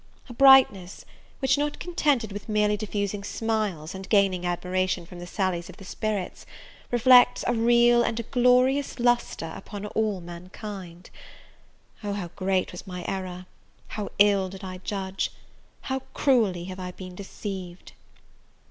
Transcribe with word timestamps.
a 0.27 0.33
brightness, 0.33 1.05
which, 1.43 1.59
not 1.59 1.77
contented 1.77 2.31
with 2.31 2.49
merely 2.49 2.75
diffusing 2.75 3.23
smiles, 3.23 3.93
and 3.93 4.09
gaining 4.09 4.47
admiration 4.47 5.05
from 5.05 5.19
the 5.19 5.27
sallies 5.27 5.69
of 5.69 5.77
the 5.77 5.85
spirits, 5.85 6.43
reflects 6.89 7.43
a 7.45 7.53
real 7.53 8.01
and 8.01 8.19
a 8.19 8.23
glorious 8.23 8.99
lustre 8.99 9.53
upon 9.55 9.85
all 9.85 10.19
mankind! 10.19 11.11
Oh, 12.03 12.13
how 12.13 12.29
great 12.29 12.71
was 12.71 12.87
my 12.87 13.05
error! 13.07 13.45
how 13.89 14.09
ill 14.17 14.49
did 14.49 14.63
I 14.63 14.79
judge! 14.79 15.31
how 15.81 15.99
cruelly 16.15 16.63
have 16.63 16.79
I 16.79 16.89
been 16.93 17.13
deceived! 17.13 17.91